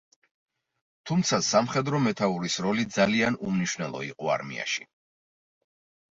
[1.09, 4.87] თუმცა სამხედრო მეთაურის როლი ძალიან უმნიშვნელო იყო არმიაში.